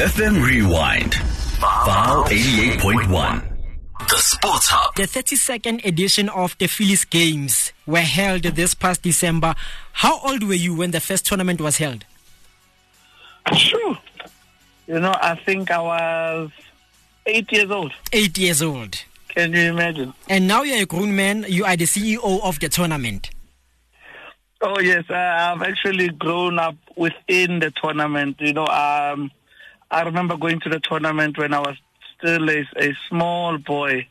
FM 0.00 0.42
Rewind. 0.42 1.14
File 1.14 2.24
88.1. 2.24 3.42
The 4.08 4.16
Sports 4.16 4.68
Hub. 4.68 4.94
The 4.94 5.02
32nd 5.02 5.84
edition 5.84 6.30
of 6.30 6.56
the 6.56 6.68
Philly's 6.68 7.04
Games 7.04 7.74
were 7.84 7.98
held 7.98 8.44
this 8.44 8.72
past 8.72 9.02
December. 9.02 9.54
How 9.92 10.18
old 10.20 10.42
were 10.44 10.54
you 10.54 10.74
when 10.74 10.92
the 10.92 11.00
first 11.00 11.26
tournament 11.26 11.60
was 11.60 11.76
held? 11.76 12.06
Sure. 13.54 13.98
You 14.86 15.00
know, 15.00 15.14
I 15.20 15.34
think 15.34 15.70
I 15.70 15.82
was 15.82 16.50
eight 17.26 17.52
years 17.52 17.70
old. 17.70 17.92
Eight 18.10 18.38
years 18.38 18.62
old. 18.62 19.04
Can 19.28 19.52
you 19.52 19.70
imagine? 19.70 20.14
And 20.30 20.48
now 20.48 20.62
you're 20.62 20.84
a 20.84 20.86
grown 20.86 21.14
man, 21.14 21.44
you 21.46 21.66
are 21.66 21.76
the 21.76 21.84
CEO 21.84 22.42
of 22.42 22.58
the 22.58 22.70
tournament. 22.70 23.28
Oh, 24.62 24.80
yes. 24.80 25.04
Uh, 25.10 25.14
I've 25.14 25.60
actually 25.60 26.08
grown 26.08 26.58
up 26.58 26.76
within 26.96 27.58
the 27.58 27.70
tournament. 27.70 28.36
You 28.40 28.54
know, 28.54 28.66
um, 28.66 29.30
I 29.90 30.02
remember 30.02 30.36
going 30.36 30.60
to 30.60 30.68
the 30.68 30.80
tournament 30.80 31.36
when 31.36 31.52
I 31.52 31.60
was 31.60 31.76
still 32.16 32.48
a, 32.48 32.66
a 32.76 32.96
small 33.08 33.58
boy, 33.58 34.06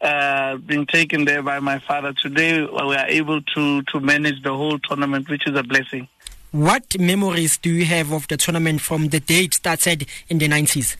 uh, 0.00 0.56
being 0.58 0.86
taken 0.86 1.24
there 1.24 1.42
by 1.42 1.58
my 1.58 1.80
father. 1.80 2.12
Today, 2.12 2.62
we 2.62 2.94
are 2.94 3.06
able 3.08 3.42
to, 3.42 3.82
to 3.82 4.00
manage 4.00 4.42
the 4.42 4.54
whole 4.54 4.78
tournament, 4.78 5.28
which 5.28 5.46
is 5.46 5.56
a 5.56 5.62
blessing. 5.62 6.06
What 6.52 6.98
memories 6.98 7.58
do 7.58 7.70
you 7.70 7.84
have 7.84 8.12
of 8.12 8.28
the 8.28 8.36
tournament 8.36 8.80
from 8.80 9.08
the 9.08 9.20
day 9.20 9.44
it 9.44 9.54
started 9.54 10.06
in 10.28 10.38
the 10.38 10.48
90s? 10.48 10.96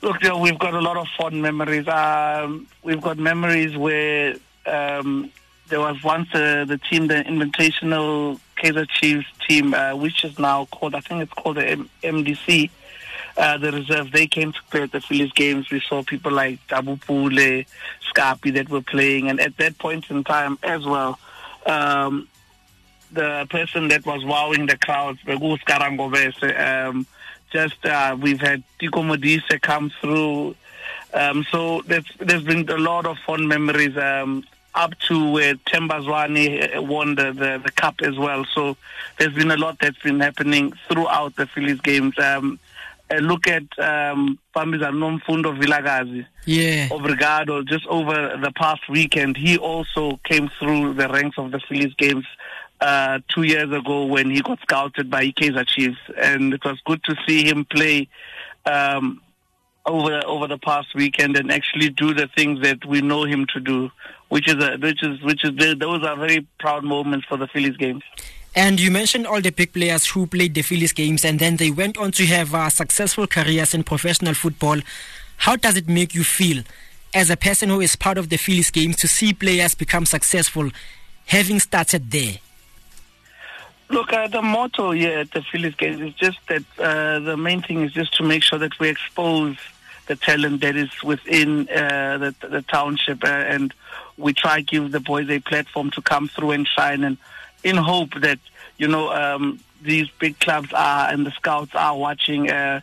Look, 0.00 0.22
you 0.22 0.30
know, 0.30 0.38
we've 0.38 0.58
got 0.58 0.74
a 0.74 0.80
lot 0.80 0.96
of 0.96 1.06
fond 1.16 1.40
memories. 1.40 1.86
Um, 1.86 2.66
we've 2.82 3.00
got 3.00 3.18
memories 3.18 3.76
where 3.76 4.36
um, 4.66 5.30
there 5.68 5.80
was 5.80 6.02
once 6.02 6.28
uh, 6.34 6.64
the 6.64 6.78
team, 6.78 7.06
the 7.08 7.22
Invitational 7.24 8.40
Kaizer 8.64 8.88
Chiefs 8.88 9.26
team, 9.46 9.74
uh, 9.74 9.94
which 9.94 10.24
is 10.24 10.38
now 10.38 10.64
called, 10.66 10.94
I 10.94 11.00
think 11.00 11.22
it's 11.22 11.32
called 11.32 11.56
the 11.56 11.66
M- 11.66 11.90
MDC, 12.02 12.70
uh, 13.36 13.58
the 13.58 13.72
reserve. 13.72 14.10
They 14.10 14.26
came 14.26 14.52
to 14.52 14.62
play 14.70 14.82
at 14.82 14.92
the 14.92 15.00
Philly's 15.00 15.32
games. 15.32 15.70
We 15.70 15.80
saw 15.80 16.02
people 16.02 16.32
like 16.32 16.66
Tabu 16.66 16.96
Pule, 16.96 17.64
Scapi 18.10 18.54
that 18.54 18.70
were 18.70 18.80
playing. 18.80 19.28
And 19.28 19.38
at 19.40 19.56
that 19.58 19.76
point 19.78 20.10
in 20.10 20.24
time 20.24 20.58
as 20.62 20.86
well, 20.86 21.18
um, 21.66 22.28
the 23.12 23.46
person 23.50 23.88
that 23.88 24.06
was 24.06 24.24
wowing 24.24 24.66
the 24.66 24.78
crowds, 24.78 25.20
Karangobese, 25.20 26.58
um, 26.58 27.06
just 27.52 27.84
uh, 27.84 28.16
we've 28.18 28.40
had 28.40 28.62
Teko 28.80 29.04
Modise 29.04 29.60
come 29.60 29.92
through. 30.00 30.56
Um, 31.12 31.46
so 31.50 31.82
there's, 31.82 32.10
there's 32.18 32.42
been 32.42 32.68
a 32.70 32.78
lot 32.78 33.06
of 33.06 33.18
fond 33.18 33.46
memories 33.46 33.96
um, 33.96 34.44
up 34.74 34.98
to 35.08 35.30
where 35.30 35.54
Tembazwani 35.54 36.80
won 36.86 37.14
the, 37.14 37.32
the, 37.32 37.60
the, 37.64 37.72
cup 37.72 37.96
as 38.02 38.16
well. 38.18 38.44
So 38.54 38.76
there's 39.18 39.34
been 39.34 39.50
a 39.50 39.56
lot 39.56 39.78
that's 39.78 39.98
been 39.98 40.20
happening 40.20 40.72
throughout 40.88 41.36
the 41.36 41.46
Philly's 41.46 41.80
games. 41.80 42.18
Um, 42.18 42.58
look 43.20 43.46
at 43.46 43.62
um, 43.78 44.38
Pambizano 44.54 45.20
Mfundo 45.20 45.56
Vilakazi 45.56 46.26
yeah. 46.46 46.88
Obrigado 46.90 47.66
just 47.66 47.86
over 47.86 48.36
the 48.40 48.52
past 48.52 48.88
weekend. 48.88 49.36
He 49.36 49.56
also 49.56 50.18
came 50.24 50.50
through 50.58 50.94
the 50.94 51.08
ranks 51.08 51.38
of 51.38 51.50
the 51.50 51.60
Philly's 51.60 51.94
games 51.94 52.26
uh, 52.80 53.20
two 53.28 53.42
years 53.42 53.72
ago 53.72 54.04
when 54.04 54.30
he 54.30 54.42
got 54.42 54.60
scouted 54.60 55.10
by 55.10 55.30
Kaizer 55.30 55.66
Chiefs, 55.66 55.98
and 56.20 56.52
it 56.52 56.64
was 56.64 56.80
good 56.84 57.02
to 57.04 57.16
see 57.26 57.48
him 57.48 57.64
play 57.64 58.08
um, 58.66 59.20
over 59.86 60.22
over 60.26 60.46
the 60.46 60.58
past 60.58 60.94
weekend 60.94 61.36
and 61.36 61.50
actually 61.50 61.90
do 61.90 62.12
the 62.12 62.28
things 62.36 62.60
that 62.60 62.84
we 62.84 63.00
know 63.00 63.24
him 63.24 63.46
to 63.54 63.60
do, 63.60 63.90
which 64.34 64.48
is 64.48 64.56
a, 64.56 64.76
which 64.78 65.00
is 65.04 65.22
which 65.22 65.44
is 65.44 65.52
those 65.78 66.02
are 66.02 66.16
very 66.16 66.44
proud 66.58 66.82
moments 66.82 67.24
for 67.28 67.36
the 67.36 67.46
Philly's 67.46 67.76
games. 67.76 68.02
And 68.56 68.80
you 68.80 68.90
mentioned 68.90 69.28
all 69.28 69.40
the 69.40 69.52
big 69.52 69.72
players 69.72 70.06
who 70.06 70.26
played 70.26 70.54
the 70.54 70.62
Philly's 70.62 70.92
games, 70.92 71.24
and 71.24 71.38
then 71.38 71.56
they 71.56 71.70
went 71.70 71.96
on 71.96 72.10
to 72.18 72.26
have 72.26 72.52
uh, 72.52 72.68
successful 72.68 73.28
careers 73.28 73.74
in 73.74 73.84
professional 73.84 74.34
football. 74.34 74.80
How 75.36 75.54
does 75.54 75.76
it 75.76 75.88
make 75.88 76.16
you 76.16 76.24
feel? 76.24 76.64
As 77.14 77.30
a 77.30 77.36
person 77.36 77.68
who 77.68 77.80
is 77.80 77.94
part 77.94 78.18
of 78.18 78.28
the 78.28 78.36
Philly's 78.36 78.72
games, 78.72 78.96
to 78.96 79.06
see 79.06 79.32
players 79.32 79.76
become 79.76 80.04
successful, 80.04 80.68
having 81.26 81.60
started 81.60 82.10
there. 82.10 82.38
Look, 83.90 84.12
uh, 84.12 84.26
the 84.26 84.42
motto 84.42 84.90
here 84.90 85.20
at 85.20 85.30
the 85.30 85.42
Philly's 85.42 85.76
Games 85.76 86.00
is 86.00 86.14
just 86.14 86.38
that 86.48 86.64
uh, 86.80 87.20
the 87.20 87.36
main 87.36 87.62
thing 87.62 87.82
is 87.82 87.92
just 87.92 88.12
to 88.14 88.24
make 88.24 88.42
sure 88.42 88.58
that 88.58 88.80
we 88.80 88.88
expose 88.88 89.58
the 90.06 90.16
talent 90.16 90.60
that 90.60 90.76
is 90.76 90.90
within 91.02 91.68
uh, 91.68 92.18
the, 92.18 92.48
the, 92.48 92.62
township 92.62 93.24
uh, 93.24 93.28
and 93.28 93.72
we 94.16 94.32
try 94.32 94.58
to 94.58 94.62
give 94.62 94.92
the 94.92 95.00
boys 95.00 95.28
a 95.30 95.40
platform 95.40 95.90
to 95.92 96.02
come 96.02 96.28
through 96.28 96.52
and 96.52 96.66
shine 96.66 97.04
and 97.04 97.16
in 97.62 97.76
hope 97.76 98.14
that, 98.20 98.38
you 98.76 98.86
know, 98.86 99.10
um, 99.10 99.60
these 99.82 100.08
big 100.18 100.38
clubs 100.40 100.72
are 100.72 101.10
and 101.10 101.26
the 101.26 101.30
scouts 101.32 101.74
are 101.74 101.96
watching 101.96 102.50
uh, 102.50 102.80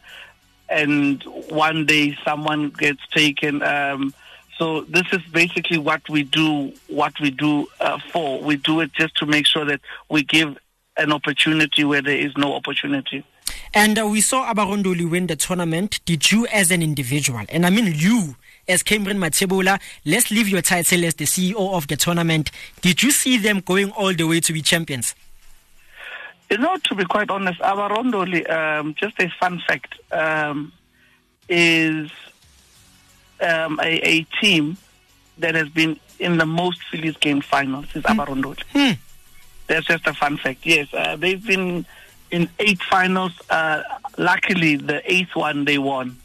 and 0.70 1.22
one 1.50 1.86
day 1.86 2.18
someone 2.24 2.70
gets 2.70 3.06
taken. 3.08 3.62
Um, 3.62 4.14
so 4.58 4.82
this 4.82 5.06
is 5.12 5.22
basically 5.32 5.78
what 5.78 6.08
we 6.08 6.24
do, 6.24 6.74
what 6.88 7.20
we 7.20 7.32
do 7.32 7.68
uh, 7.80 8.00
for. 8.12 8.42
We 8.42 8.56
do 8.58 8.80
it 8.82 8.94
just 8.94 9.16
to 9.18 9.26
make 9.26 9.48
sure 9.48 9.66
that 9.66 9.82
we 10.10 10.24
give 10.24 10.58
an 10.98 11.12
opportunity 11.12 11.84
where 11.84 12.02
there 12.02 12.18
is 12.18 12.36
no 12.38 12.54
opportunity. 12.54 13.24
And 13.74 13.98
uh, 13.98 14.06
we 14.06 14.20
saw 14.22 14.52
Abarondoli 14.54 15.10
win 15.10 15.28
the 15.28 15.36
tournament. 15.36 16.02
Did 16.06 16.32
you, 16.32 16.46
as 16.48 16.72
an 16.72 16.84
individual, 16.84 17.46
and 17.50 17.66
I 17.66 17.70
mean 17.70 17.94
you, 17.96 18.36
as 18.68 18.84
Cameron 18.84 19.18
Mathebula, 19.18 19.80
let's 20.06 20.30
leave 20.32 20.50
your 20.50 20.62
title 20.62 21.06
as 21.06 21.16
the 21.16 21.26
CEO 21.26 21.74
of 21.74 21.88
the 21.88 21.96
tournament. 21.96 22.52
Did 22.82 23.02
you 23.02 23.12
see 23.12 23.38
them 23.38 23.62
going 23.62 23.92
all 23.92 24.14
the 24.14 24.26
way 24.26 24.40
to 24.42 24.54
be 24.54 24.62
champions? 24.62 25.16
You 26.50 26.58
know, 26.58 26.76
to 26.84 26.96
be 26.96 27.06
quite 27.06 27.30
honest, 27.30 27.62
Abarondoli, 27.62 28.50
um, 28.50 28.94
just 28.96 29.18
a 29.20 29.30
fun 29.40 29.62
fact, 29.66 29.96
um, 30.12 30.74
is 31.48 32.12
um, 33.40 33.80
a, 33.82 34.08
a, 34.08 34.24
team 34.42 34.78
that 35.38 35.56
has 35.56 35.70
been 35.70 35.98
in 36.20 36.38
the 36.38 36.46
most 36.46 36.84
Philly's 36.92 37.18
game 37.18 37.42
finals 37.42 37.86
is 37.96 38.04
mm. 38.04 38.16
Abarondoli. 38.16 38.64
Hmm. 38.74 39.00
That's 39.68 39.88
just 39.88 40.06
a 40.06 40.14
fun 40.14 40.38
fact. 40.38 40.66
Yes, 40.66 40.94
uh, 40.94 41.16
they've 41.16 41.46
been 41.46 41.86
in 42.32 42.50
eight 42.60 42.82
finals. 42.82 43.34
Uh, 43.50 43.84
luckily, 44.18 44.78
the 44.78 45.02
eighth 45.12 45.36
one 45.36 45.66
they 45.66 45.78
won. 45.78 46.18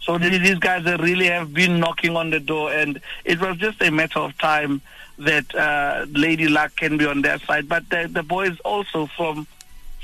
So 0.00 0.16
these 0.16 0.58
guys 0.58 0.84
really 0.84 1.26
have 1.26 1.52
been 1.52 1.80
knocking 1.80 2.16
on 2.16 2.30
the 2.30 2.40
door, 2.40 2.72
and 2.72 3.00
it 3.24 3.40
was 3.40 3.58
just 3.58 3.82
a 3.82 3.90
matter 3.90 4.20
of 4.20 4.38
time 4.38 4.80
that 5.18 5.54
uh, 5.54 6.06
Lady 6.10 6.48
Luck 6.48 6.76
can 6.76 6.96
be 6.96 7.04
on 7.04 7.20
their 7.20 7.38
side. 7.40 7.68
But 7.68 7.90
the, 7.90 8.08
the 8.10 8.22
boys 8.22 8.58
also 8.60 9.06
from 9.06 9.46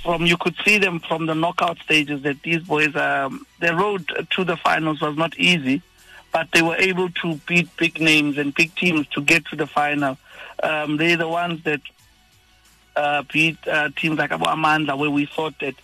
from 0.02 0.26
you 0.26 0.36
could 0.36 0.54
see 0.62 0.76
them 0.76 1.00
from 1.00 1.24
the 1.24 1.34
knockout 1.34 1.78
stages 1.78 2.20
that 2.22 2.42
these 2.42 2.62
boys 2.62 2.94
um, 2.94 3.46
the 3.60 3.74
road 3.74 4.26
to 4.30 4.44
the 4.44 4.56
finals 4.58 5.00
was 5.00 5.16
not 5.16 5.38
easy, 5.38 5.80
but 6.32 6.48
they 6.52 6.60
were 6.60 6.76
able 6.76 7.08
to 7.08 7.36
beat 7.46 7.74
big 7.78 7.98
names 8.00 8.36
and 8.36 8.54
big 8.54 8.74
teams 8.74 9.06
to 9.08 9.22
get 9.22 9.46
to 9.46 9.56
the 9.56 9.66
final. 9.66 10.18
Um, 10.62 10.98
they're 10.98 11.16
the 11.16 11.28
ones 11.28 11.62
that 11.64 11.80
uh, 12.96 13.22
beat 13.32 13.58
uh, 13.66 13.90
teams 13.96 14.18
like 14.18 14.32
Abu 14.32 14.44
Amandla, 14.44 14.98
where 14.98 15.10
we 15.10 15.26
thought 15.26 15.54
that 15.60 15.74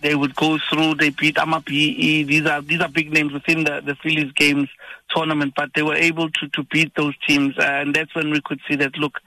they 0.00 0.14
would 0.14 0.36
go 0.36 0.58
through. 0.70 0.96
They 0.96 1.10
beat 1.10 1.36
Amapi. 1.36 2.26
These 2.26 2.46
are 2.46 2.60
these 2.60 2.80
are 2.80 2.88
big 2.88 3.12
names 3.12 3.32
within 3.32 3.64
the 3.64 3.80
the 3.80 3.96
Philly's 3.96 4.32
games 4.32 4.68
tournament, 5.14 5.54
but 5.56 5.70
they 5.74 5.82
were 5.82 5.94
able 5.96 6.30
to 6.30 6.48
to 6.48 6.62
beat 6.64 6.94
those 6.94 7.14
teams, 7.26 7.56
uh, 7.58 7.62
and 7.62 7.94
that's 7.94 8.14
when 8.14 8.30
we 8.30 8.40
could 8.44 8.60
see 8.68 8.76
that 8.76 8.96
look, 8.96 9.18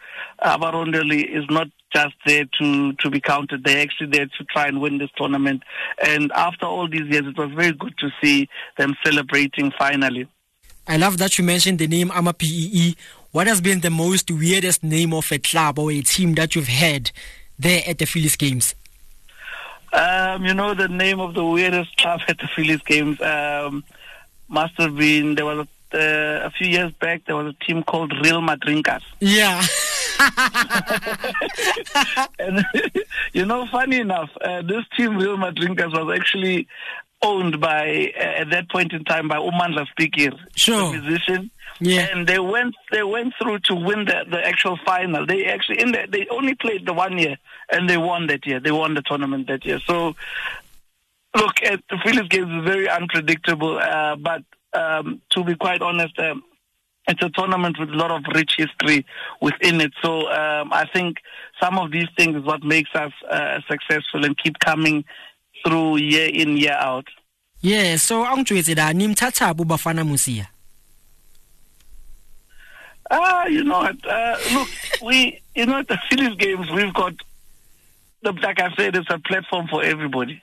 Abarondeli 0.44 1.24
is 1.36 1.46
not 1.50 1.68
just 1.94 2.16
there 2.26 2.46
to 2.60 2.94
to 2.94 3.10
be 3.10 3.20
counted. 3.20 3.64
They're 3.64 3.82
actually 3.82 4.12
there 4.12 4.26
to 4.26 4.44
try 4.46 4.68
and 4.68 4.80
win 4.80 4.98
this 5.00 5.10
tournament. 5.18 5.64
And 6.04 6.32
after 6.34 6.66
all 6.66 6.88
these 6.88 7.08
years, 7.10 7.26
it 7.26 7.38
was 7.38 7.52
very 7.52 7.74
good 7.74 7.98
to 7.98 8.10
see 8.22 8.48
them 8.78 8.96
celebrating 9.04 9.72
finally. 9.78 10.28
I 10.88 10.98
love 10.98 11.18
that 11.18 11.38
you 11.38 11.44
mentioned 11.44 11.80
the 11.80 11.88
name 11.88 12.10
Amapi. 12.10 12.96
What 13.38 13.46
has 13.46 13.62
been 13.62 13.82
the 13.82 13.92
most 13.92 14.32
weirdest 14.32 14.84
name 14.84 15.14
of 15.14 15.32
a 15.32 15.38
club 15.38 15.78
or 15.78 15.92
a 15.92 16.02
team 16.02 16.34
that 16.34 16.56
you've 16.56 16.68
had 16.68 17.12
there 17.60 17.84
at 17.86 18.00
the 18.00 18.08
Philly's 18.08 18.36
games? 18.36 18.74
Um, 19.94 20.44
you 20.44 20.56
know, 20.56 20.74
the 20.74 20.88
name 20.88 21.20
of 21.20 21.36
the 21.36 21.46
weirdest 21.46 21.96
club 21.98 22.22
at 22.28 22.40
the 22.40 22.48
Philly's 22.56 22.82
games 22.82 23.22
um, 23.22 23.84
must 24.48 24.74
have 24.80 24.96
been, 24.96 25.36
there 25.36 25.46
was 25.46 25.68
a, 25.94 25.96
uh, 25.96 26.48
a, 26.48 26.50
few 26.50 26.66
years 26.66 26.92
back, 26.94 27.26
there 27.26 27.36
was 27.36 27.54
a 27.54 27.64
team 27.64 27.84
called 27.84 28.12
Real 28.24 28.42
Madrincas. 28.42 29.04
Yeah. 29.20 29.64
and, 32.40 32.66
you 33.34 33.46
know, 33.46 33.68
funny 33.68 34.00
enough, 34.00 34.32
uh, 34.42 34.64
this 34.64 34.84
team, 34.98 35.16
Real 35.16 35.38
Madrincas, 35.38 35.94
was 35.94 36.20
actually 36.20 36.68
owned 37.22 37.62
by, 37.62 38.14
uh, 38.20 38.24
at 38.24 38.50
that 38.50 38.72
point 38.72 38.94
in 38.94 39.04
time, 39.04 39.28
by 39.28 39.38
Umandla 39.38 39.86
Spikir, 39.96 40.36
sure. 40.56 40.92
the 40.92 41.04
musician. 41.04 41.52
Yeah. 41.80 42.08
And 42.12 42.28
they 42.28 42.40
went 42.40 42.76
they 42.92 43.04
went 43.04 43.34
through 43.40 43.60
to 43.60 43.76
win 43.76 44.06
the, 44.06 44.26
the 44.30 44.46
actual 44.46 44.78
final. 44.86 45.26
They 45.26 45.46
actually 45.46 45.82
in 45.82 45.92
the, 45.92 46.08
they 46.10 46.28
only 46.30 46.56
played 46.56 46.86
the 46.86 46.94
one 46.94 47.18
year 47.18 47.38
and 47.70 47.90
they 47.90 47.98
won 47.98 48.28
that 48.28 48.46
year. 48.46 48.60
They 48.60 48.72
won 48.72 48.94
the 48.96 49.02
tournament 49.04 49.48
that 49.48 49.66
year. 49.66 49.80
So 49.86 50.16
look, 51.36 51.62
at 51.64 51.82
the 51.90 51.98
Philly's 52.04 52.28
games 52.30 52.52
is 52.52 52.64
very 52.64 52.90
unpredictable. 52.90 53.78
Uh, 53.78 54.16
but 54.16 54.44
um, 54.74 55.22
to 55.32 55.44
be 55.44 55.56
quite 55.56 55.82
honest, 55.82 56.18
um, 56.20 56.44
it's 57.08 57.22
a 57.24 57.30
tournament 57.30 57.78
with 57.80 57.90
a 57.90 57.96
lot 57.96 58.12
of 58.12 58.24
rich 58.34 58.54
history 58.58 59.06
within 59.42 59.80
it. 59.80 59.94
So 60.02 60.30
um, 60.32 60.74
I 60.74 60.86
think 60.92 61.18
some 61.62 61.78
of 61.80 61.92
these 61.92 62.08
things 62.18 62.36
is 62.38 62.44
what 62.44 62.64
makes 62.64 62.90
us 62.96 63.14
uh, 63.30 63.60
successful 63.70 64.26
and 64.26 64.38
keep 64.38 64.60
coming 64.60 65.06
through 65.66 65.98
year 65.98 66.30
in 66.30 66.58
year 66.58 66.78
out. 66.80 67.08
yeah 67.62 67.98
so 67.98 68.24
angitshwetse 68.26 68.76
la 68.76 68.94
nimthatha 68.94 69.54
bubafana 69.54 70.04
musia 70.04 70.48
Ah, 73.10 73.46
you 73.46 73.64
know 73.64 73.80
what? 73.80 74.06
Uh, 74.06 74.38
look, 74.54 74.68
we, 75.02 75.42
you 75.56 75.66
know, 75.66 75.82
the 75.84 75.98
Philly's 76.10 76.36
games, 76.36 76.70
we've 76.72 76.94
got, 76.94 77.14
like 78.24 78.60
I 78.60 78.74
said, 78.76 78.96
it's 78.96 79.10
a 79.10 79.20
platform 79.20 79.68
for 79.68 79.84
everybody. 79.84 80.42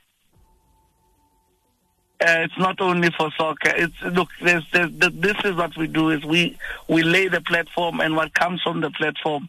Uh, 2.20 2.40
it's 2.44 2.56
not 2.58 2.80
only 2.80 3.10
for 3.10 3.30
soccer. 3.36 3.72
It's 3.76 4.00
look. 4.02 4.28
There's, 4.40 4.64
there's, 4.72 4.90
this 4.92 5.36
is 5.44 5.56
what 5.56 5.76
we 5.76 5.88
do: 5.88 6.10
is 6.10 6.24
we 6.24 6.56
we 6.88 7.02
lay 7.02 7.28
the 7.28 7.40
platform, 7.40 8.00
and 8.00 8.16
what 8.16 8.32
comes 8.34 8.62
from 8.62 8.80
the 8.80 8.90
platform 8.90 9.48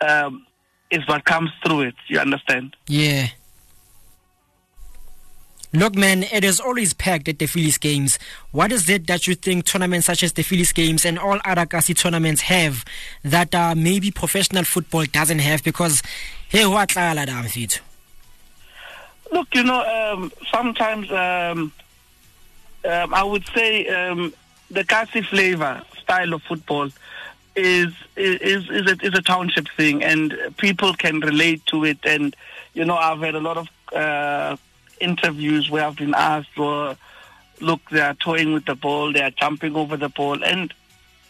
um, 0.00 0.46
is 0.90 1.06
what 1.08 1.24
comes 1.24 1.50
through 1.64 1.80
it. 1.82 1.94
You 2.06 2.20
understand? 2.20 2.76
Yeah. 2.86 3.26
Look, 5.72 5.94
man, 5.96 6.22
it 6.22 6.44
is 6.44 6.60
always 6.60 6.94
packed 6.94 7.28
at 7.28 7.38
the 7.38 7.46
Philly's 7.46 7.76
games. 7.78 8.18
What 8.52 8.72
is 8.72 8.88
it 8.88 9.06
that 9.08 9.26
you 9.26 9.34
think 9.34 9.64
tournaments 9.64 10.06
such 10.06 10.22
as 10.22 10.32
the 10.32 10.42
Philly's 10.42 10.72
games 10.72 11.04
and 11.04 11.18
all 11.18 11.38
other 11.44 11.66
Kasi 11.66 11.92
tournaments 11.92 12.42
have 12.42 12.84
that 13.24 13.54
uh, 13.54 13.74
maybe 13.74 14.10
professional 14.10 14.64
football 14.64 15.04
doesn't 15.04 15.40
have? 15.40 15.64
Because, 15.64 16.02
hey, 16.48 16.66
what 16.66 16.94
Look, 19.32 19.54
you 19.54 19.64
know, 19.64 19.82
um, 19.82 20.32
sometimes 20.50 21.10
um, 21.10 21.72
um, 22.84 23.14
I 23.14 23.24
would 23.24 23.46
say 23.48 23.86
um, 23.88 24.32
the 24.70 24.84
Kasi 24.84 25.22
flavor 25.22 25.82
style 26.00 26.32
of 26.32 26.42
football 26.42 26.88
is 27.56 27.92
is 28.16 28.68
is 28.70 28.90
a, 28.92 29.06
is 29.06 29.14
a 29.14 29.22
township 29.22 29.68
thing, 29.76 30.04
and 30.04 30.36
people 30.58 30.94
can 30.94 31.20
relate 31.20 31.64
to 31.66 31.84
it. 31.84 31.98
And 32.04 32.36
you 32.74 32.84
know, 32.84 32.96
I've 32.96 33.20
had 33.20 33.34
a 33.34 33.40
lot 33.40 33.56
of 33.56 33.68
uh, 33.92 34.56
interviews 35.10 35.70
where 35.70 35.84
I've 35.86 35.96
been 35.96 36.14
asked, 36.14 36.56
well, 36.56 36.96
look, 37.60 37.80
they 37.90 38.00
are 38.00 38.14
toying 38.14 38.52
with 38.52 38.66
the 38.66 38.74
ball, 38.74 39.12
they 39.12 39.22
are 39.22 39.30
jumping 39.42 39.74
over 39.76 39.96
the 39.96 40.08
ball. 40.08 40.42
And, 40.42 40.74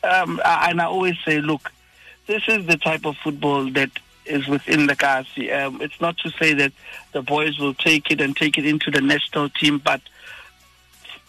um, 0.03 0.41
I, 0.45 0.71
and 0.71 0.81
I 0.81 0.87
always 0.87 1.17
say, 1.25 1.41
look, 1.41 1.71
this 2.27 2.43
is 2.49 2.67
the 2.67 2.77
type 2.77 3.05
of 3.07 3.17
football 3.25 3.71
that 3.73 3.91
is 4.25 4.49
within 4.49 4.87
the 4.87 4.97
Kasi. 4.97 5.53
Um, 5.53 5.81
it's 5.81 6.01
not 6.01 6.19
to 6.19 6.31
say 6.31 6.55
that 6.55 6.73
the 7.13 7.23
boys 7.23 7.59
will 7.59 7.75
take 7.75 8.11
it 8.11 8.21
and 8.21 8.37
take 8.37 8.59
it 8.59 8.67
into 8.67 8.91
the 8.91 9.01
national 9.01 9.49
team, 9.51 9.79
but 9.79 10.01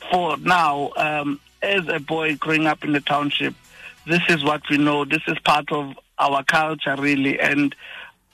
for 0.10 0.38
now, 0.38 0.92
um, 0.98 1.40
as 1.62 1.88
a 1.88 2.00
boy 2.00 2.36
growing 2.36 2.66
up 2.66 2.84
in 2.84 2.94
the 2.94 3.02
township, 3.02 3.54
this 4.06 4.22
is 4.30 4.44
what 4.44 4.62
we 4.70 4.78
know. 4.78 5.06
This 5.06 5.22
is 5.28 5.38
part 5.40 5.72
of 5.72 5.94
our 6.18 6.44
culture, 6.44 6.96
really. 6.98 7.40
And 7.40 7.76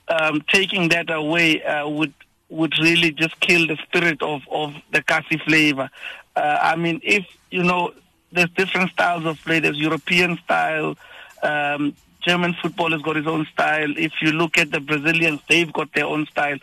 um, 0.08 0.42
taking 0.48 0.90
that 0.90 1.10
away 1.10 1.64
uh, 1.64 1.88
would 1.88 2.14
would 2.54 2.74
really 2.80 3.12
just 3.12 3.36
kill 3.40 3.66
the 3.68 3.78
spirit 3.86 4.22
of, 4.22 4.42
of 4.52 4.76
the 4.92 5.02
Kasi 5.02 5.38
flavor. 5.38 5.90
Uh, 6.36 6.58
I 6.62 6.76
mean, 6.76 7.02
if, 7.04 7.26
you 7.50 7.64
know, 7.64 7.94
there's 8.32 8.50
different 8.52 8.92
styles 8.92 9.26
of 9.26 9.36
play. 9.46 9.60
There's 9.60 9.78
European 9.78 10.38
style. 10.44 10.96
Um, 11.42 11.96
German 12.22 12.54
football 12.62 12.92
has 12.92 13.02
got 13.02 13.18
its 13.18 13.28
own 13.28 13.46
style. 13.54 13.92
If 13.98 14.14
you 14.22 14.32
look 14.32 14.58
at 14.58 14.72
the 14.72 14.80
Brazilians, 14.80 15.42
they've 15.50 15.74
got 15.74 15.94
their 15.94 16.06
own 16.06 16.26
style. 16.28 16.58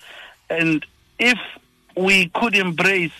And 0.48 0.86
if 1.18 1.38
we 1.96 2.28
could 2.38 2.54
embrace 2.56 3.18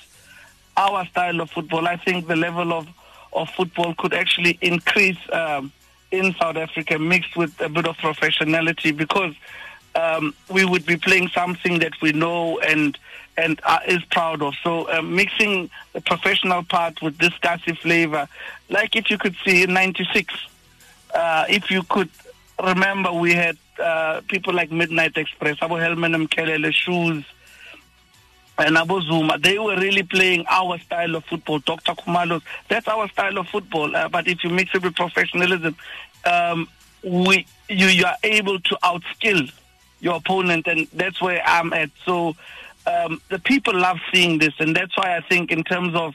our 0.76 1.04
style 1.06 1.40
of 1.40 1.50
football, 1.50 1.86
I 1.86 1.96
think 1.96 2.26
the 2.26 2.36
level 2.36 2.72
of, 2.72 2.88
of 3.32 3.50
football 3.50 3.94
could 3.94 4.14
actually 4.14 4.58
increase 4.62 5.18
um, 5.32 5.72
in 6.10 6.34
South 6.40 6.56
Africa, 6.56 6.98
mixed 6.98 7.36
with 7.36 7.60
a 7.60 7.68
bit 7.68 7.86
of 7.86 7.96
professionality, 7.98 8.96
because 8.96 9.34
um, 9.94 10.34
we 10.48 10.64
would 10.64 10.86
be 10.86 10.96
playing 10.96 11.28
something 11.28 11.78
that 11.80 12.00
we 12.00 12.12
know 12.12 12.58
and 12.60 12.98
and 13.36 13.60
is 13.86 14.04
proud 14.06 14.42
of. 14.42 14.54
So 14.62 14.90
uh, 14.90 15.02
mixing 15.02 15.70
the 15.92 16.00
professional 16.00 16.62
part 16.62 17.00
with 17.00 17.18
this 17.18 17.36
Kasi 17.38 17.74
flavor, 17.74 18.28
like 18.68 18.96
if 18.96 19.10
you 19.10 19.18
could 19.18 19.36
see 19.44 19.62
in 19.62 19.72
'96, 19.72 20.34
uh, 21.14 21.44
if 21.48 21.70
you 21.70 21.82
could 21.84 22.10
remember, 22.62 23.12
we 23.12 23.34
had 23.34 23.56
uh, 23.78 24.20
people 24.28 24.52
like 24.52 24.70
Midnight 24.70 25.16
Express, 25.16 25.56
Abu 25.62 25.74
Helman 25.76 26.14
Mkhalele, 26.26 26.72
Shoes, 26.72 27.24
and 28.58 28.76
Abu 28.76 29.00
Zuma. 29.02 29.38
They 29.38 29.58
were 29.58 29.76
really 29.76 30.02
playing 30.02 30.44
our 30.48 30.78
style 30.78 31.16
of 31.16 31.24
football. 31.24 31.60
Dr. 31.60 31.94
Khumalos, 31.94 32.42
that's 32.68 32.88
our 32.88 33.08
style 33.08 33.38
of 33.38 33.48
football. 33.48 33.94
Uh, 33.96 34.08
but 34.08 34.28
if 34.28 34.44
you 34.44 34.50
mix 34.50 34.74
it 34.74 34.82
with 34.82 34.94
professionalism, 34.94 35.74
um, 36.26 36.68
we 37.02 37.46
you, 37.68 37.86
you 37.86 38.04
are 38.04 38.16
able 38.22 38.60
to 38.60 38.78
outskill 38.82 39.50
your 40.00 40.16
opponent, 40.16 40.66
and 40.66 40.86
that's 40.92 41.20
where 41.20 41.42
I'm 41.44 41.72
at. 41.72 41.90
So 42.04 42.34
um, 42.86 43.20
the 43.28 43.38
people 43.38 43.78
love 43.78 43.98
seeing 44.12 44.38
this, 44.38 44.54
and 44.58 44.74
that's 44.74 44.96
why 44.96 45.16
I 45.16 45.20
think 45.20 45.50
in 45.50 45.62
terms 45.64 45.94
of 45.94 46.14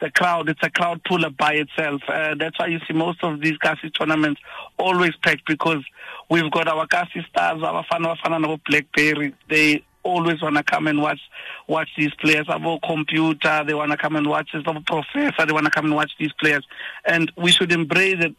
the 0.00 0.10
crowd, 0.10 0.48
it's 0.48 0.62
a 0.62 0.70
crowd 0.70 1.02
puller 1.04 1.30
by 1.30 1.54
itself. 1.54 2.02
Uh, 2.08 2.34
that's 2.34 2.58
why 2.58 2.66
you 2.66 2.80
see 2.86 2.92
most 2.92 3.22
of 3.22 3.40
these 3.40 3.56
Kasi 3.58 3.90
tournaments 3.90 4.40
always 4.78 5.16
packed 5.16 5.46
because 5.46 5.82
we've 6.28 6.50
got 6.50 6.68
our 6.68 6.86
Kasi 6.86 7.24
stars, 7.28 7.62
our 7.62 7.84
fan, 7.84 8.04
our 8.04 8.16
fan, 8.16 8.44
our 8.44 8.58
Blackberry. 8.68 9.34
They 9.48 9.84
always 10.02 10.40
want 10.40 10.56
to 10.56 10.62
come 10.62 10.86
and 10.86 11.00
watch 11.00 11.20
watch 11.66 11.88
these 11.96 12.14
players. 12.14 12.46
Our 12.48 12.78
computer, 12.80 13.64
they 13.66 13.74
want 13.74 13.90
to 13.92 13.96
come 13.96 14.16
and 14.16 14.26
watch 14.26 14.50
this. 14.52 14.62
Our 14.66 14.80
professor, 14.80 15.46
they 15.46 15.52
want 15.52 15.64
to 15.64 15.70
come 15.70 15.86
and 15.86 15.94
watch 15.94 16.12
these 16.18 16.32
players. 16.32 16.66
And 17.04 17.32
we 17.36 17.50
should 17.50 17.72
embrace 17.72 18.22
it 18.22 18.36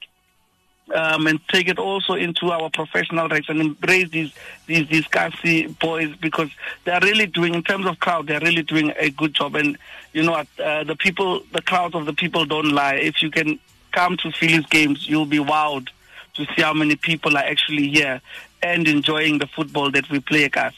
um, 0.94 1.28
and 1.28 1.40
take 1.50 1.68
it 1.68 1.80
also 1.80 2.14
into 2.14 2.52
our 2.52 2.70
professional 2.70 3.28
ranks 3.28 3.50
and 3.50 3.60
embrace 3.60 4.10
these 4.10 4.34
these 4.66 4.88
these 4.88 5.08
Kasi 5.08 5.68
boys 5.68 6.16
because 6.18 6.50
they're 6.86 7.00
really 7.02 7.26
doing 7.26 7.54
in 7.54 7.64
terms 7.64 7.86
of 7.86 8.00
crowd 8.00 8.28
they're 8.28 8.40
really 8.40 8.64
doing 8.64 8.94
a 8.98 9.10
good 9.10 9.34
job 9.34 9.56
and 9.56 9.78
you 10.14 10.24
know 10.24 10.34
uh, 10.34 10.84
the 10.84 10.96
people 10.96 11.42
the 11.52 11.62
crowd 11.62 11.96
of 11.96 12.06
the 12.06 12.14
people 12.14 12.46
don't 12.46 12.70
lie 12.70 12.96
if 12.96 13.22
you 13.22 13.30
can 13.30 13.60
come 13.92 14.18
to 14.18 14.32
Philly's 14.32 14.66
games 14.68 15.08
you'll 15.08 15.26
be 15.26 15.40
wowed 15.40 15.90
to 16.36 16.46
see 16.56 16.62
how 16.62 16.74
many 16.74 16.96
people 16.96 17.36
are 17.36 17.44
actually 17.44 17.90
here 17.90 18.22
and 18.62 18.88
enjoying 18.88 19.40
the 19.40 19.48
football 19.48 19.92
that 19.92 20.10
we 20.10 20.20
play 20.20 20.48
guys. 20.48 20.74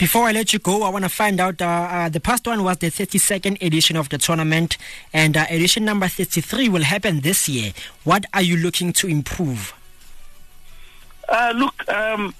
Before 0.00 0.24
I 0.24 0.32
let 0.32 0.54
you 0.54 0.58
go, 0.58 0.82
I 0.84 0.88
want 0.88 1.04
to 1.04 1.10
find 1.10 1.38
out 1.38 1.60
uh, 1.60 1.66
uh, 1.66 2.08
the 2.08 2.20
past 2.20 2.46
one 2.46 2.64
was 2.64 2.78
the 2.78 2.86
32nd 2.86 3.60
edition 3.60 3.96
of 3.96 4.08
the 4.08 4.16
tournament, 4.16 4.78
and 5.12 5.36
uh, 5.36 5.44
edition 5.50 5.84
number 5.84 6.08
33 6.08 6.70
will 6.70 6.84
happen 6.84 7.20
this 7.20 7.50
year. 7.50 7.74
What 8.04 8.24
are 8.32 8.40
you 8.40 8.56
looking 8.56 8.94
to 8.94 9.08
improve? 9.08 9.74
Uh, 11.28 11.52
look, 11.54 11.86
um, 11.90 12.34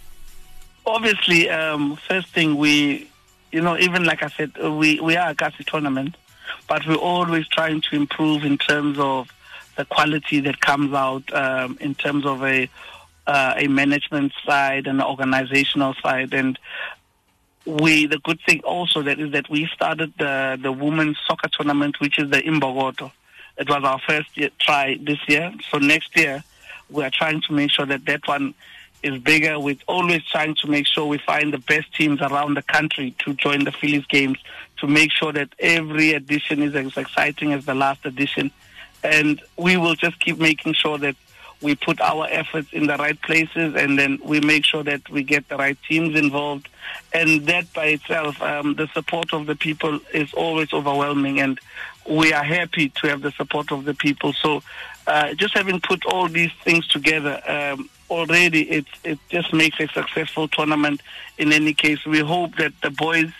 obviously, 0.87 1.51
um, 1.51 1.97
first 2.09 2.29
thing 2.29 2.57
we, 2.57 3.11
you 3.53 3.61
know, 3.61 3.77
even 3.77 4.05
like 4.05 4.23
I 4.23 4.29
said, 4.29 4.57
we, 4.57 4.99
we 4.99 5.17
are 5.17 5.29
a 5.29 5.35
Kasi 5.35 5.63
tournament, 5.65 6.17
but 6.67 6.87
we're 6.87 6.95
always 6.95 7.47
trying 7.47 7.83
to 7.91 7.95
improve 7.95 8.43
in 8.43 8.57
terms 8.57 8.99
of 8.99 9.29
the 9.77 9.85
quality 9.85 10.41
that 10.41 10.63
comes 10.63 10.95
out, 10.95 11.31
um, 11.35 11.77
in 11.79 11.95
terms 11.95 12.25
of 12.25 12.43
a 12.43 12.71
uh, 13.27 13.55
a 13.57 13.69
management 13.69 14.33
side 14.45 14.87
and 14.87 15.01
an 15.01 15.07
organizational 15.07 15.95
side. 16.03 16.33
And 16.35 16.59
we 17.67 18.07
the 18.07 18.19
good 18.19 18.41
thing 18.47 18.61
also 18.61 19.03
that 19.03 19.21
is 19.21 19.33
that 19.33 19.49
we 19.51 19.67
started 19.67 20.13
the 20.19 20.59
the 20.61 20.73
women's 20.73 21.19
soccer 21.27 21.49
tournament, 21.49 22.01
which 22.01 22.19
is 22.19 22.31
the 22.31 22.41
Imbokodo. 22.43 23.13
It 23.59 23.69
was 23.69 23.85
our 23.85 23.99
first 23.99 24.37
year, 24.37 24.51
try 24.59 24.99
this 25.01 25.19
year. 25.29 25.53
So 25.71 25.79
next 25.79 26.17
year, 26.17 26.43
we 26.89 27.05
are 27.05 27.11
trying 27.11 27.43
to 27.43 27.53
make 27.53 27.71
sure 27.71 27.87
that 27.87 28.07
that 28.07 28.27
one 28.27 28.55
is 29.03 29.21
bigger. 29.21 29.59
We're 29.59 29.77
always 29.87 30.25
trying 30.25 30.55
to 30.57 30.67
make 30.67 30.87
sure 30.87 31.07
we 31.07 31.19
find 31.19 31.53
the 31.53 31.59
best 31.59 31.95
teams 31.95 32.21
around 32.21 32.55
the 32.55 32.63
country 32.63 33.15
to 33.21 33.35
join 33.35 33.65
the 33.65 33.73
Philly's 33.73 34.07
games 34.07 34.39
to 34.79 34.87
make 34.87 35.11
sure 35.11 35.33
that 35.33 35.51
every 35.59 36.13
edition 36.13 36.63
is 36.63 36.75
as 36.75 36.97
exciting 36.97 37.53
as 37.53 37.67
the 37.67 37.75
last 37.75 38.05
edition. 38.05 38.51
And 39.03 39.41
we 39.57 39.77
will 39.77 39.95
just 39.95 40.21
keep 40.21 40.39
making 40.39 40.75
sure 40.75 40.99
that 40.99 41.17
we 41.63 41.75
put 41.75 42.01
our 42.01 42.27
efforts 42.31 42.73
in 42.73 42.87
the 42.87 42.97
right 42.97 43.21
places 43.21 43.75
and 43.75 43.99
then 43.99 44.19
we 44.25 44.41
make 44.41 44.65
sure 44.65 44.83
that 44.83 45.09
we 45.11 45.23
get 45.23 45.49
the 45.49 45.57
right 45.57 45.79
teams 45.89 46.17
involved. 46.17 46.69
And 47.13 47.47
that 47.47 47.73
by 47.73 47.87
itself, 47.87 48.41
um, 48.41 48.75
the 48.75 48.89
support 48.89 49.33
of 49.35 49.47
the 49.47 49.57
people 49.57 50.01
is 50.15 50.33
always 50.33 50.73
overwhelming 50.73 51.41
and 51.41 51.59
we 52.09 52.33
are 52.33 52.43
happy 52.45 52.89
to 52.89 53.09
have 53.09 53.21
the 53.21 53.31
support 53.33 53.71
of 53.73 53.85
the 53.85 53.95
people. 53.95 54.33
So 54.33 54.63
uh, 55.07 55.35
just 55.35 55.55
having 55.55 55.81
put 55.81 56.05
all 56.07 56.29
these 56.29 56.53
things 56.65 56.87
together, 56.89 57.41
um, 57.47 57.91
already 58.09 58.63
it, 58.71 58.87
it 59.05 59.19
just 59.29 59.53
makes 59.53 59.79
a 59.81 59.89
successful 59.89 60.49
tournament. 60.49 61.03
In 61.39 61.53
any 61.53 61.75
case, 61.75 62.05
we 62.07 62.21
hope 62.21 62.57
that 62.57 62.73
the 62.83 62.91
boys 62.91 63.31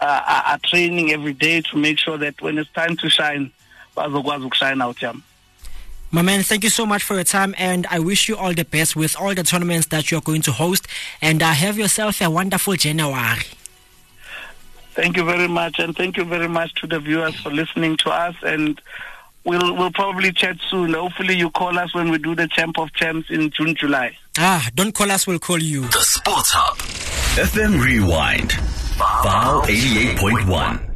uh, 0.00 0.42
are, 0.46 0.58
training 0.58 1.12
every 1.12 1.32
day 1.32 1.60
to 1.60 1.76
make 1.76 1.98
sure 1.98 2.18
that 2.18 2.40
when 2.40 2.56
it's 2.58 2.70
time 2.70 2.96
to 2.98 3.10
shine, 3.10 3.50
bazokwazi 3.96 4.80
out 4.80 4.96
jam. 4.96 5.24
My 6.10 6.22
man, 6.22 6.42
thank 6.42 6.64
you 6.64 6.70
so 6.70 6.86
much 6.86 7.02
for 7.02 7.14
your 7.14 7.24
time, 7.24 7.54
and 7.58 7.86
I 7.90 7.98
wish 7.98 8.28
you 8.30 8.36
all 8.36 8.54
the 8.54 8.64
best 8.64 8.96
with 8.96 9.14
all 9.20 9.34
the 9.34 9.42
tournaments 9.42 9.88
that 9.88 10.10
you're 10.10 10.22
going 10.22 10.40
to 10.42 10.52
host. 10.52 10.86
And 11.20 11.42
uh, 11.42 11.52
have 11.52 11.76
yourself 11.76 12.22
a 12.22 12.30
wonderful 12.30 12.74
January. 12.76 13.40
Thank 14.94 15.16
you 15.18 15.24
very 15.24 15.48
much, 15.48 15.78
and 15.78 15.94
thank 15.94 16.16
you 16.16 16.24
very 16.24 16.48
much 16.48 16.74
to 16.76 16.86
the 16.86 16.98
viewers 16.98 17.38
for 17.40 17.50
listening 17.50 17.98
to 17.98 18.10
us. 18.10 18.34
And 18.42 18.80
we'll 19.44 19.76
we'll 19.76 19.92
probably 19.92 20.32
chat 20.32 20.56
soon. 20.70 20.94
Hopefully, 20.94 21.36
you 21.36 21.50
call 21.50 21.78
us 21.78 21.94
when 21.94 22.10
we 22.10 22.16
do 22.18 22.34
the 22.34 22.48
Champ 22.48 22.78
of 22.78 22.90
Champs 22.94 23.30
in 23.30 23.50
June, 23.50 23.74
July. 23.76 24.16
Ah, 24.38 24.66
don't 24.74 24.94
call 24.94 25.10
us. 25.10 25.26
We'll 25.26 25.38
call 25.38 25.62
you. 25.62 25.82
The 25.82 26.00
Sports 26.00 26.50
Hub, 26.52 26.78
FM 27.36 27.80
Rewind, 27.84 28.52
File 28.52 29.62
eighty 29.68 30.08
eight 30.08 30.16
point 30.18 30.48
one. 30.48 30.87